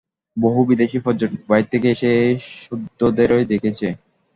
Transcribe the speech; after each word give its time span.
বহু 0.37 0.59
বিদেশী 0.69 0.99
পর্যটক 1.05 1.41
বাহির 1.49 1.67
থেকে 1.71 1.87
এসে 1.95 2.09
এই 2.21 2.31
শূদ্রদেরই 2.55 3.45
দেখেছে। 3.51 3.87